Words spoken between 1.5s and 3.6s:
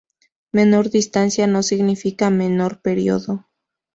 significa menor periodo.